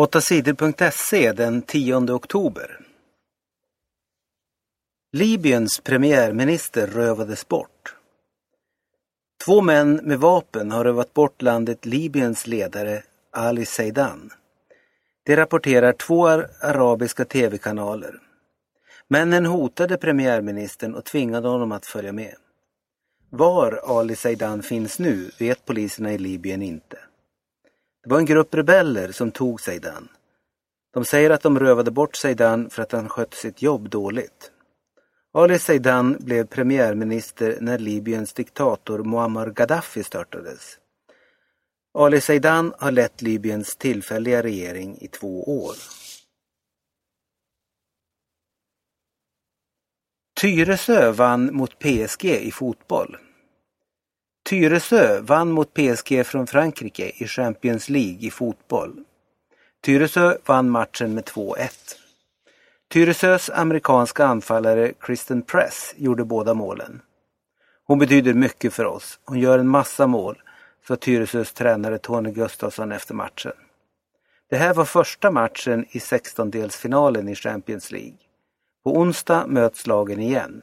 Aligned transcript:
8sidor.se 0.00 1.32
den 1.32 1.62
10 1.62 1.94
oktober. 1.96 2.78
Libyens 5.12 5.80
premiärminister 5.80 6.86
rövades 6.86 7.48
bort. 7.48 7.96
Två 9.44 9.62
män 9.62 10.00
med 10.02 10.18
vapen 10.18 10.70
har 10.70 10.84
rövat 10.84 11.14
bort 11.14 11.42
landet 11.42 11.86
Libyens 11.86 12.46
ledare 12.46 13.02
Ali 13.32 13.66
Zeidan. 13.66 14.30
Det 15.22 15.36
rapporterar 15.36 15.92
två 15.92 16.26
arabiska 16.60 17.24
tv-kanaler. 17.24 18.20
Männen 19.08 19.46
hotade 19.46 19.96
premiärministern 19.96 20.94
och 20.94 21.04
tvingade 21.04 21.48
honom 21.48 21.72
att 21.72 21.86
följa 21.86 22.12
med. 22.12 22.34
Var 23.30 23.80
Ali 23.98 24.16
Zeidan 24.16 24.62
finns 24.62 24.98
nu 24.98 25.30
vet 25.38 25.64
poliserna 25.64 26.12
i 26.12 26.18
Libyen 26.18 26.62
inte. 26.62 26.98
Det 28.02 28.10
var 28.10 28.18
en 28.18 28.26
grupp 28.26 28.54
rebeller 28.54 29.12
som 29.12 29.30
tog 29.30 29.60
Seidan. 29.60 30.08
De 30.92 31.04
säger 31.04 31.30
att 31.30 31.42
de 31.42 31.58
rövade 31.58 31.90
bort 31.90 32.16
Seidan 32.16 32.70
för 32.70 32.82
att 32.82 32.92
han 32.92 33.08
skötte 33.08 33.36
sitt 33.36 33.62
jobb 33.62 33.88
dåligt. 33.90 34.52
Ali 35.32 35.58
Seidan 35.58 36.16
blev 36.20 36.46
premiärminister 36.46 37.58
när 37.60 37.78
Libyens 37.78 38.32
diktator 38.32 39.04
Muammar 39.04 39.50
Gaddafi 39.50 40.04
störtades. 40.04 40.78
Ali 41.94 42.20
Seidan 42.20 42.74
har 42.78 42.90
lett 42.90 43.22
Libyens 43.22 43.76
tillfälliga 43.76 44.42
regering 44.42 44.98
i 45.00 45.08
två 45.08 45.64
år. 45.64 45.74
Tyresö 50.40 51.12
vann 51.12 51.54
mot 51.54 51.78
PSG 51.78 52.24
i 52.24 52.50
fotboll. 52.50 53.16
Tyresö 54.50 55.20
vann 55.20 55.50
mot 55.50 55.74
PSG 55.74 56.26
från 56.26 56.46
Frankrike 56.46 57.12
i 57.14 57.26
Champions 57.26 57.88
League 57.88 58.18
i 58.20 58.30
fotboll. 58.30 59.04
Tyresö 59.84 60.36
vann 60.46 60.70
matchen 60.70 61.14
med 61.14 61.24
2-1. 61.24 61.70
Tyresös 62.92 63.50
amerikanska 63.50 64.26
anfallare 64.26 64.92
Kristen 65.00 65.42
Press 65.42 65.94
gjorde 65.96 66.24
båda 66.24 66.54
målen. 66.54 67.02
Hon 67.84 67.98
betyder 67.98 68.34
mycket 68.34 68.74
för 68.74 68.84
oss. 68.84 69.18
Hon 69.24 69.38
gör 69.38 69.58
en 69.58 69.68
massa 69.68 70.06
mål, 70.06 70.42
sa 70.88 70.96
Tyresös 70.96 71.52
tränare 71.52 71.98
Tony 71.98 72.30
Gustafsson 72.30 72.92
efter 72.92 73.14
matchen. 73.14 73.52
Det 74.48 74.56
här 74.56 74.74
var 74.74 74.84
första 74.84 75.30
matchen 75.30 75.84
i 75.90 75.98
16-delsfinalen 75.98 77.30
i 77.30 77.34
Champions 77.34 77.92
League. 77.92 78.18
På 78.84 78.96
onsdag 78.96 79.46
möts 79.46 79.86
lagen 79.86 80.20
igen. 80.20 80.62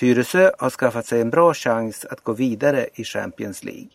Tyresö 0.00 0.50
har 0.58 0.70
skaffat 0.70 1.06
sig 1.06 1.20
en 1.20 1.30
bra 1.30 1.54
chans 1.54 2.04
att 2.04 2.20
gå 2.20 2.32
vidare 2.32 2.88
i 2.94 3.04
Champions 3.04 3.64
League. 3.64 3.90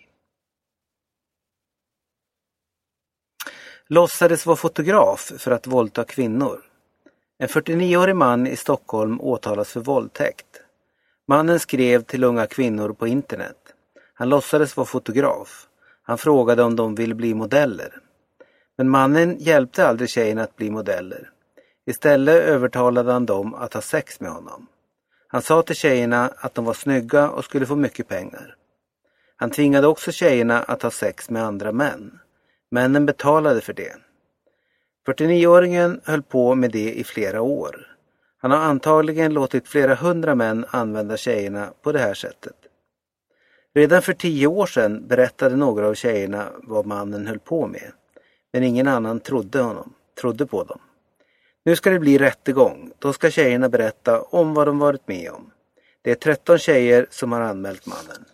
Låtsades 3.88 4.46
vara 4.46 4.58
fotograf 4.58 5.32
för 5.38 5.52
att 5.52 5.68
våldta 5.68 6.04
kvinnor. 6.04 6.62
En 7.38 7.48
49-årig 7.48 8.16
man 8.16 8.48
i 8.48 8.56
Stockholm 8.56 9.22
åtalas 9.22 9.72
för 9.72 9.80
våldtäkt. 9.80 10.46
Mannen 11.28 11.60
skrev 11.60 12.02
till 12.02 12.24
unga 12.24 12.48
kvinnor 12.48 12.94
på 12.94 13.08
internet. 13.08 13.74
Han 14.14 14.30
låtsades 14.30 14.78
vara 14.78 14.88
fotograf. 14.88 15.68
Han 16.04 16.18
frågade 16.18 16.64
om 16.64 16.76
de 16.76 16.96
ville 16.96 17.16
bli 17.16 17.34
modeller. 17.34 18.02
Men 18.78 18.90
mannen 18.90 19.38
hjälpte 19.40 19.88
aldrig 19.88 20.10
tjejerna 20.10 20.44
att 20.44 20.56
bli 20.56 20.70
modeller. 20.72 21.30
Istället 21.86 22.44
övertalade 22.44 23.12
han 23.12 23.26
dem 23.26 23.54
att 23.54 23.74
ha 23.74 23.82
sex 23.82 24.20
med 24.20 24.32
honom. 24.32 24.68
Han 25.36 25.42
sa 25.42 25.62
till 25.62 25.76
tjejerna 25.76 26.32
att 26.38 26.56
de 26.56 26.66
var 26.66 26.74
snygga 26.74 27.30
och 27.30 27.46
skulle 27.46 27.66
få 27.66 27.76
mycket 27.76 28.08
pengar. 28.08 28.56
Han 29.36 29.52
tvingade 29.52 29.88
också 29.88 30.12
tjejerna 30.12 30.64
att 30.64 30.82
ha 30.82 30.92
sex 30.92 31.30
med 31.30 31.44
andra 31.44 31.72
män. 31.72 32.20
Männen 32.72 33.06
betalade 33.06 33.62
för 33.62 33.74
det. 33.74 33.96
49-åringen 35.08 36.02
höll 36.04 36.22
på 36.22 36.56
med 36.56 36.72
det 36.72 36.94
i 36.94 37.04
flera 37.04 37.42
år. 37.42 37.98
Han 38.38 38.52
har 38.52 38.58
antagligen 38.58 39.34
låtit 39.34 39.68
flera 39.68 39.96
hundra 39.96 40.36
män 40.36 40.66
använda 40.70 41.18
tjejerna 41.18 41.74
på 41.82 41.92
det 41.92 42.00
här 42.00 42.14
sättet. 42.14 42.56
Redan 43.74 44.02
för 44.02 44.14
tio 44.14 44.48
år 44.48 44.66
sedan 44.66 45.08
berättade 45.08 45.56
några 45.56 45.88
av 45.88 45.94
tjejerna 45.94 46.46
vad 46.64 46.86
mannen 46.86 47.28
höll 47.28 47.40
på 47.40 47.68
med. 47.68 47.92
Men 48.54 48.64
ingen 48.64 48.88
annan 48.88 49.20
trodde 49.20 49.62
honom, 49.62 49.94
trodde 50.22 50.46
på 50.46 50.64
dem. 50.64 50.80
Nu 51.66 51.76
ska 51.76 51.90
det 51.90 52.00
bli 52.00 52.18
rättegång. 52.18 52.92
Då 53.00 53.14
ska 53.14 53.32
tjejerna 53.32 53.70
berätta 53.70 54.22
om 54.22 54.54
vad 54.54 54.68
de 54.68 54.80
varit 54.80 55.08
med 55.08 55.32
om. 55.32 55.52
Det 56.02 56.12
är 56.12 56.16
13 56.16 56.58
tjejer 56.58 57.08
som 57.10 57.32
har 57.32 57.42
anmält 57.42 57.86
mannen. 57.86 58.26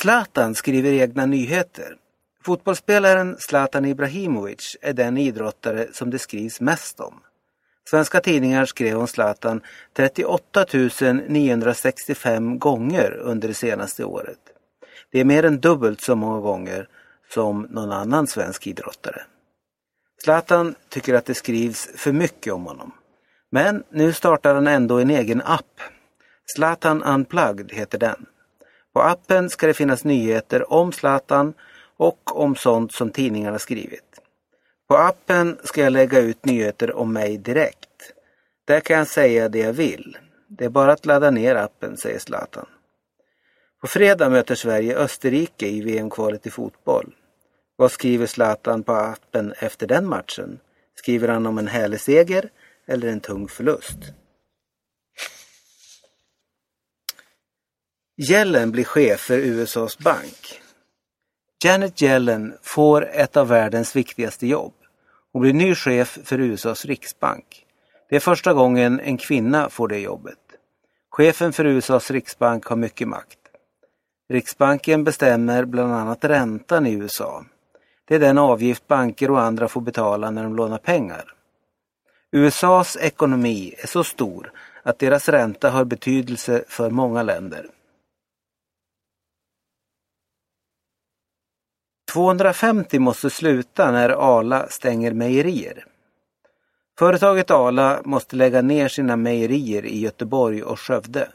Zlatan 0.00 0.54
skriver 0.54 0.92
egna 0.92 1.26
nyheter. 1.26 1.96
Fotbollsspelaren 2.44 3.36
Zlatan 3.38 3.84
Ibrahimovic 3.84 4.76
är 4.80 4.92
den 4.92 5.18
idrottare 5.18 5.88
som 5.92 6.10
det 6.10 6.18
skrivs 6.18 6.60
mest 6.60 7.00
om. 7.00 7.20
Svenska 7.90 8.20
tidningar 8.20 8.64
skrev 8.64 8.98
om 8.98 9.06
Zlatan 9.06 9.60
38 9.92 10.66
965 11.28 12.58
gånger 12.58 13.12
under 13.12 13.48
det 13.48 13.54
senaste 13.54 14.04
året. 14.04 14.38
Det 15.10 15.20
är 15.20 15.24
mer 15.24 15.44
än 15.44 15.60
dubbelt 15.60 16.00
så 16.00 16.14
många 16.14 16.40
gånger 16.40 16.88
som 17.30 17.62
någon 17.70 17.92
annan 17.92 18.26
svensk 18.26 18.66
idrottare. 18.66 19.22
Zlatan 20.22 20.74
tycker 20.88 21.14
att 21.14 21.26
det 21.26 21.34
skrivs 21.34 21.88
för 21.96 22.12
mycket 22.12 22.52
om 22.52 22.66
honom. 22.66 22.92
Men 23.50 23.82
nu 23.90 24.12
startar 24.12 24.54
han 24.54 24.66
ändå 24.66 24.98
en 24.98 25.10
egen 25.10 25.42
app. 25.42 25.80
Zlatan 26.56 27.02
Unplugged 27.02 27.72
heter 27.72 27.98
den. 27.98 28.26
På 28.94 29.02
appen 29.02 29.50
ska 29.50 29.66
det 29.66 29.74
finnas 29.74 30.04
nyheter 30.04 30.72
om 30.72 30.92
Zlatan 30.92 31.54
och 31.96 32.40
om 32.40 32.56
sånt 32.56 32.92
som 32.92 33.10
tidningarna 33.10 33.58
skrivit. 33.58 34.20
På 34.88 34.96
appen 34.96 35.58
ska 35.64 35.80
jag 35.80 35.92
lägga 35.92 36.18
ut 36.18 36.44
nyheter 36.44 36.96
om 36.96 37.12
mig 37.12 37.38
direkt. 37.38 38.12
Där 38.64 38.80
kan 38.80 38.96
jag 38.96 39.06
säga 39.06 39.48
det 39.48 39.58
jag 39.58 39.72
vill. 39.72 40.18
Det 40.48 40.64
är 40.64 40.68
bara 40.68 40.92
att 40.92 41.06
ladda 41.06 41.30
ner 41.30 41.54
appen, 41.54 41.96
säger 41.96 42.18
Zlatan. 42.18 42.66
På 43.84 43.88
fredag 43.88 44.28
möter 44.28 44.54
Sverige 44.54 44.96
Österrike 44.96 45.66
i 45.66 45.80
VM-kvalet 45.80 46.46
i 46.46 46.50
fotboll. 46.50 47.14
Vad 47.76 47.92
skriver 47.92 48.26
Zlatan 48.26 48.82
på 48.82 48.92
appen 48.92 49.52
efter 49.52 49.86
den 49.86 50.08
matchen? 50.08 50.58
Skriver 50.94 51.28
han 51.28 51.46
om 51.46 51.58
en 51.58 51.68
härlig 51.68 52.00
seger 52.00 52.50
eller 52.86 53.08
en 53.08 53.20
tung 53.20 53.48
förlust? 53.48 53.98
Yellen 58.30 58.70
blir 58.70 58.84
chef 58.84 59.20
för 59.20 59.38
USAs 59.38 59.98
bank. 59.98 60.60
Janet 61.64 62.02
Yellen 62.02 62.54
får 62.62 63.06
ett 63.06 63.36
av 63.36 63.48
världens 63.48 63.96
viktigaste 63.96 64.46
jobb. 64.46 64.74
Hon 65.32 65.42
blir 65.42 65.52
ny 65.52 65.74
chef 65.74 66.18
för 66.24 66.40
USAs 66.40 66.84
riksbank. 66.84 67.66
Det 68.08 68.16
är 68.16 68.20
första 68.20 68.52
gången 68.52 69.00
en 69.00 69.18
kvinna 69.18 69.70
får 69.70 69.88
det 69.88 69.98
jobbet. 69.98 70.38
Chefen 71.10 71.52
för 71.52 71.64
USAs 71.64 72.10
riksbank 72.10 72.66
har 72.66 72.76
mycket 72.76 73.08
makt. 73.08 73.38
Riksbanken 74.28 75.04
bestämmer 75.04 75.64
bland 75.64 75.92
annat 75.92 76.24
räntan 76.24 76.86
i 76.86 76.92
USA. 76.92 77.44
Det 78.04 78.14
är 78.14 78.20
den 78.20 78.38
avgift 78.38 78.86
banker 78.86 79.30
och 79.30 79.40
andra 79.40 79.68
får 79.68 79.80
betala 79.80 80.30
när 80.30 80.42
de 80.42 80.56
lånar 80.56 80.78
pengar. 80.78 81.34
USAs 82.32 82.96
ekonomi 82.96 83.74
är 83.78 83.86
så 83.86 84.04
stor 84.04 84.52
att 84.82 84.98
deras 84.98 85.28
ränta 85.28 85.70
har 85.70 85.84
betydelse 85.84 86.64
för 86.68 86.90
många 86.90 87.22
länder. 87.22 87.66
250 92.12 92.98
måste 92.98 93.30
sluta 93.30 93.90
när 93.90 94.10
Arla 94.10 94.68
stänger 94.68 95.12
mejerier. 95.12 95.86
Företaget 96.98 97.50
Arla 97.50 98.00
måste 98.04 98.36
lägga 98.36 98.62
ner 98.62 98.88
sina 98.88 99.16
mejerier 99.16 99.84
i 99.84 100.00
Göteborg 100.00 100.62
och 100.62 100.80
Skövde. 100.80 101.28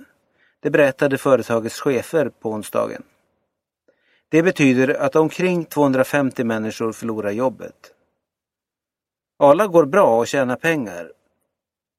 Det 0.59 0.69
berättade 0.69 1.17
företagets 1.17 1.79
chefer 1.79 2.29
på 2.29 2.51
onsdagen. 2.51 3.03
Det 4.29 4.43
betyder 4.43 4.89
att 4.89 5.15
omkring 5.15 5.65
250 5.65 6.43
människor 6.43 6.91
förlorar 6.91 7.31
jobbet. 7.31 7.93
Arla 9.39 9.67
går 9.67 9.85
bra 9.85 10.17
och 10.17 10.27
tjänar 10.27 10.55
pengar. 10.55 11.11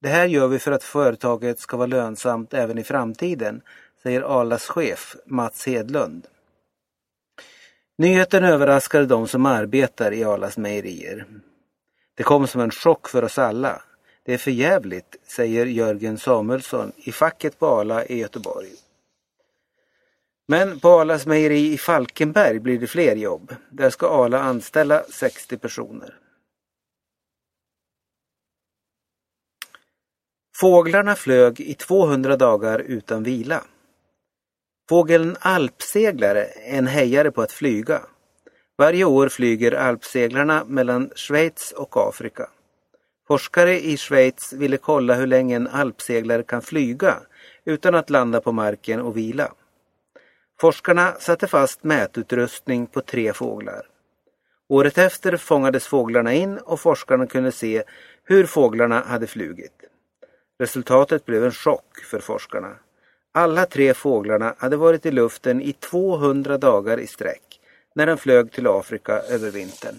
Det 0.01 0.09
här 0.09 0.25
gör 0.25 0.47
vi 0.47 0.59
för 0.59 0.71
att 0.71 0.83
företaget 0.83 1.59
ska 1.59 1.77
vara 1.77 1.87
lönsamt 1.87 2.53
även 2.53 2.77
i 2.77 2.83
framtiden, 2.83 3.61
säger 4.03 4.21
Arlas 4.21 4.67
chef 4.67 5.15
Mats 5.25 5.65
Hedlund. 5.65 6.27
Nyheten 7.97 8.43
överraskade 8.43 9.05
de 9.05 9.27
som 9.27 9.45
arbetar 9.45 10.13
i 10.13 10.23
Arlas 10.23 10.57
mejerier. 10.57 11.25
Det 12.15 12.23
kom 12.23 12.47
som 12.47 12.61
en 12.61 12.71
chock 12.71 13.07
för 13.09 13.23
oss 13.23 13.39
alla. 13.39 13.81
Det 14.25 14.33
är 14.33 14.37
för 14.37 14.51
jävligt, 14.51 15.15
säger 15.23 15.65
Jörgen 15.65 16.17
Samuelsson 16.17 16.91
i 16.95 17.11
facket 17.11 17.59
på 17.59 17.67
Arla 17.67 18.05
i 18.05 18.19
Göteborg. 18.19 18.69
Men 20.47 20.79
på 20.79 20.89
Arlas 20.89 21.25
mejeri 21.25 21.73
i 21.73 21.77
Falkenberg 21.77 22.59
blir 22.59 22.79
det 22.79 22.87
fler 22.87 23.15
jobb. 23.15 23.55
Där 23.69 23.89
ska 23.89 24.07
Arla 24.07 24.39
anställa 24.39 25.03
60 25.03 25.57
personer. 25.57 26.17
Fåglarna 30.55 31.15
flög 31.15 31.59
i 31.59 31.73
200 31.73 32.37
dagar 32.37 32.79
utan 32.79 33.23
vila. 33.23 33.63
Fågeln 34.89 35.37
alpseglare 35.39 36.45
är 36.45 36.77
en 36.77 36.87
hejare 36.87 37.31
på 37.31 37.41
att 37.41 37.51
flyga. 37.51 38.01
Varje 38.77 39.05
år 39.05 39.29
flyger 39.29 39.71
alpseglarna 39.71 40.65
mellan 40.65 41.11
Schweiz 41.15 41.71
och 41.71 42.09
Afrika. 42.09 42.49
Forskare 43.31 43.79
i 43.79 43.97
Schweiz 43.97 44.53
ville 44.53 44.77
kolla 44.77 45.13
hur 45.13 45.27
länge 45.27 45.55
en 45.55 45.67
alpseglare 45.67 46.43
kan 46.43 46.61
flyga 46.61 47.17
utan 47.65 47.95
att 47.95 48.09
landa 48.09 48.41
på 48.41 48.51
marken 48.51 49.01
och 49.01 49.17
vila. 49.17 49.53
Forskarna 50.61 51.13
satte 51.19 51.47
fast 51.47 51.83
mätutrustning 51.83 52.87
på 52.87 53.01
tre 53.01 53.33
fåglar. 53.33 53.87
Året 54.69 54.97
efter 54.97 55.37
fångades 55.37 55.87
fåglarna 55.87 56.33
in 56.33 56.57
och 56.57 56.79
forskarna 56.79 57.27
kunde 57.27 57.51
se 57.51 57.83
hur 58.23 58.45
fåglarna 58.45 58.99
hade 58.99 59.27
flugit. 59.27 59.83
Resultatet 60.59 61.25
blev 61.25 61.45
en 61.45 61.51
chock 61.51 61.97
för 62.11 62.19
forskarna. 62.19 62.75
Alla 63.31 63.65
tre 63.65 63.93
fåglarna 63.93 64.55
hade 64.57 64.77
varit 64.77 65.05
i 65.05 65.11
luften 65.11 65.61
i 65.61 65.73
200 65.73 66.57
dagar 66.57 66.99
i 66.99 67.07
sträck 67.07 67.59
när 67.95 68.05
de 68.05 68.17
flög 68.17 68.51
till 68.51 68.67
Afrika 68.67 69.13
över 69.13 69.51
vintern. 69.51 69.95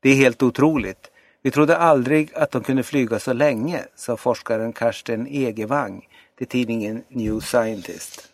Det 0.00 0.08
är 0.08 0.14
helt 0.14 0.42
otroligt. 0.42 1.10
Vi 1.44 1.50
trodde 1.50 1.76
aldrig 1.76 2.34
att 2.34 2.50
de 2.50 2.62
kunde 2.62 2.82
flyga 2.82 3.18
så 3.18 3.32
länge, 3.32 3.84
sa 3.94 4.16
forskaren 4.16 4.72
Karsten 4.72 5.26
Egevang 5.26 6.08
till 6.38 6.46
tidningen 6.46 7.04
New 7.08 7.40
Scientist. 7.40 8.32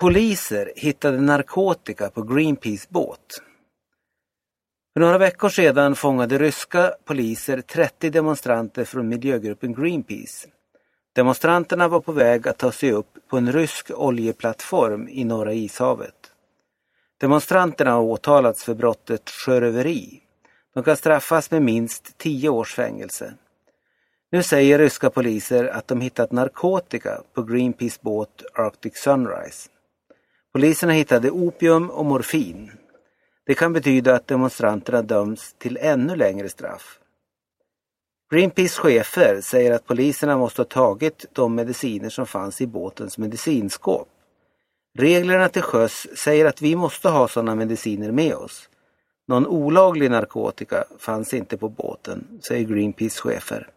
Poliser 0.00 0.72
hittade 0.76 1.20
narkotika 1.20 2.10
på 2.10 2.22
Greenpeace 2.22 2.86
båt. 2.90 3.42
För 4.92 5.00
några 5.00 5.18
veckor 5.18 5.48
sedan 5.48 5.96
fångade 5.96 6.38
ryska 6.38 6.94
poliser 7.04 7.60
30 7.60 8.10
demonstranter 8.10 8.84
från 8.84 9.08
miljögruppen 9.08 9.74
Greenpeace. 9.74 10.48
Demonstranterna 11.14 11.88
var 11.88 12.00
på 12.00 12.12
väg 12.12 12.48
att 12.48 12.58
ta 12.58 12.72
sig 12.72 12.92
upp 12.92 13.28
på 13.28 13.36
en 13.36 13.52
rysk 13.52 13.90
oljeplattform 13.90 15.08
i 15.08 15.24
Norra 15.24 15.52
ishavet. 15.52 16.23
Demonstranterna 17.20 17.90
har 17.90 18.02
åtalats 18.02 18.64
för 18.64 18.74
brottet 18.74 19.30
sjöröveri. 19.30 20.20
De 20.74 20.82
kan 20.84 20.96
straffas 20.96 21.50
med 21.50 21.62
minst 21.62 22.18
tio 22.18 22.48
års 22.48 22.74
fängelse. 22.74 23.34
Nu 24.32 24.42
säger 24.42 24.78
ryska 24.78 25.10
poliser 25.10 25.64
att 25.64 25.88
de 25.88 26.00
hittat 26.00 26.32
narkotika 26.32 27.20
på 27.34 27.42
Greenpeace 27.42 27.98
båt 28.00 28.42
Arctic 28.54 28.96
Sunrise. 28.96 29.70
Poliserna 30.52 30.92
hittade 30.92 31.30
opium 31.30 31.90
och 31.90 32.04
morfin. 32.04 32.70
Det 33.46 33.54
kan 33.54 33.72
betyda 33.72 34.14
att 34.14 34.26
demonstranterna 34.26 35.02
döms 35.02 35.54
till 35.58 35.78
ännu 35.80 36.16
längre 36.16 36.48
straff. 36.48 36.98
Greenpeace 38.30 38.80
chefer 38.80 39.40
säger 39.40 39.72
att 39.72 39.86
poliserna 39.86 40.36
måste 40.38 40.60
ha 40.60 40.66
tagit 40.66 41.24
de 41.32 41.54
mediciner 41.54 42.08
som 42.08 42.26
fanns 42.26 42.60
i 42.60 42.66
båtens 42.66 43.18
medicinskåp. 43.18 44.08
Reglerna 44.98 45.48
till 45.48 45.62
sjöss 45.62 46.06
säger 46.16 46.44
att 46.44 46.62
vi 46.62 46.76
måste 46.76 47.08
ha 47.08 47.28
sådana 47.28 47.54
mediciner 47.54 48.12
med 48.12 48.34
oss. 48.34 48.68
Någon 49.26 49.46
olaglig 49.46 50.10
narkotika 50.10 50.84
fanns 50.98 51.34
inte 51.34 51.56
på 51.56 51.68
båten, 51.68 52.40
säger 52.48 52.64
Greenpeace 52.64 53.20
chefer. 53.20 53.70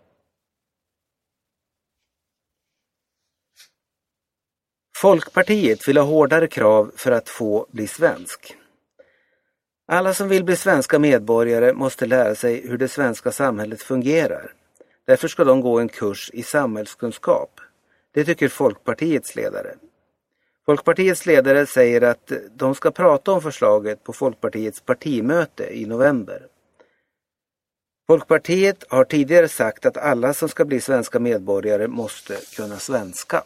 Folkpartiet 4.98 5.88
vill 5.88 5.98
ha 5.98 6.06
hårdare 6.06 6.48
krav 6.48 6.92
för 6.96 7.12
att 7.12 7.30
få 7.30 7.68
bli 7.72 7.88
svensk. 7.88 8.58
Alla 9.88 10.14
som 10.14 10.30
vill 10.30 10.44
bli 10.44 10.56
svenska 10.56 11.00
medborgare 11.00 11.74
måste 11.74 12.06
lära 12.06 12.36
sig 12.36 12.68
hur 12.68 12.78
det 12.78 12.88
svenska 12.88 13.31
samhället 13.31 13.81
fungerar. 13.81 14.54
Därför 15.06 15.28
ska 15.28 15.44
de 15.44 15.62
gå 15.62 15.80
en 15.80 15.90
kurs 15.90 16.31
i 16.34 16.44
samhällskunskap. 16.44 17.60
Det 18.14 18.25
tycker 18.25 18.48
Folkpartiets 18.48 19.36
ledare. 19.36 19.75
Folkpartiets 20.69 21.25
ledare 21.25 21.66
säger 21.66 22.02
att 22.02 22.31
de 22.56 22.75
ska 22.75 22.92
prata 22.92 23.31
om 23.31 23.42
förslaget 23.42 24.04
på 24.04 24.14
Folkpartiets 24.14 24.81
partimöte 24.81 25.78
i 25.78 25.86
november. 25.86 26.48
Folkpartiet 28.08 28.84
har 28.90 29.04
tidigare 29.04 29.48
sagt 29.48 29.86
att 29.86 29.98
alla 29.98 30.34
som 30.34 30.50
ska 30.50 30.66
bli 30.66 30.81
svenska 30.81 31.19
medborgare 31.19 31.88
måste 31.88 32.38
kunna 32.56 32.78
svenska. 32.80 33.44